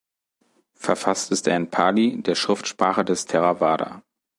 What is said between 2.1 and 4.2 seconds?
der Schriftsprache des Theravada.